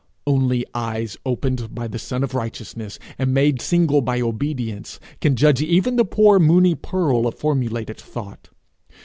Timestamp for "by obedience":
4.01-4.99